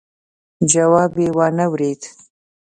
جواب 0.71 1.13
يې 1.21 1.29
وانه 1.37 1.65
ورېد. 1.71 2.01